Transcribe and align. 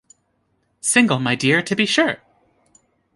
Single, 0.79 1.19
my 1.19 1.35
dear, 1.35 1.61
to 1.61 1.75
be 1.75 1.85
sure! 1.85 2.23